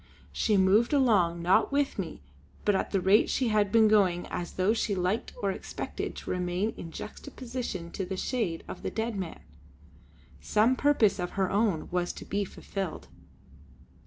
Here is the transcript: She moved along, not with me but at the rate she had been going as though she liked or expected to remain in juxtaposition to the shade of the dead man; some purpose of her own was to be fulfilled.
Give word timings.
She 0.31 0.57
moved 0.57 0.93
along, 0.93 1.43
not 1.43 1.71
with 1.71 1.99
me 1.99 2.23
but 2.65 2.73
at 2.73 2.89
the 2.89 2.99
rate 2.99 3.29
she 3.29 3.49
had 3.49 3.71
been 3.71 3.87
going 3.87 4.25
as 4.31 4.53
though 4.53 4.73
she 4.73 4.95
liked 4.95 5.31
or 5.43 5.51
expected 5.51 6.15
to 6.15 6.31
remain 6.31 6.71
in 6.75 6.89
juxtaposition 6.89 7.91
to 7.91 8.03
the 8.03 8.17
shade 8.17 8.63
of 8.67 8.81
the 8.81 8.89
dead 8.89 9.15
man; 9.15 9.41
some 10.39 10.75
purpose 10.75 11.19
of 11.19 11.33
her 11.37 11.51
own 11.51 11.87
was 11.91 12.13
to 12.13 12.25
be 12.25 12.43
fulfilled. 12.45 13.09